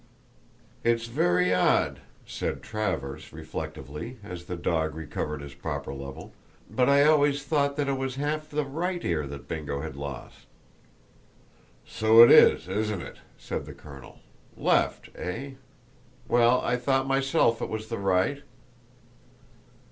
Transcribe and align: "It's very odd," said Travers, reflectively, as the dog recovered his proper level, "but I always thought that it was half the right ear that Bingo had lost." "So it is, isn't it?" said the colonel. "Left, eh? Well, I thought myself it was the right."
"It's 0.83 1.05
very 1.05 1.53
odd," 1.53 1.99
said 2.25 2.63
Travers, 2.63 3.31
reflectively, 3.31 4.17
as 4.23 4.45
the 4.45 4.55
dog 4.55 4.95
recovered 4.95 5.41
his 5.41 5.53
proper 5.53 5.93
level, 5.93 6.33
"but 6.67 6.89
I 6.89 7.03
always 7.03 7.43
thought 7.43 7.75
that 7.75 7.87
it 7.87 7.99
was 7.99 8.15
half 8.15 8.49
the 8.49 8.65
right 8.65 9.05
ear 9.05 9.27
that 9.27 9.47
Bingo 9.47 9.81
had 9.81 9.95
lost." 9.95 10.47
"So 11.85 12.23
it 12.23 12.31
is, 12.31 12.67
isn't 12.67 13.03
it?" 13.03 13.17
said 13.37 13.67
the 13.67 13.75
colonel. 13.75 14.21
"Left, 14.57 15.09
eh? 15.15 15.51
Well, 16.27 16.61
I 16.61 16.77
thought 16.77 17.05
myself 17.05 17.61
it 17.61 17.69
was 17.69 17.89
the 17.89 17.99
right." 17.99 18.41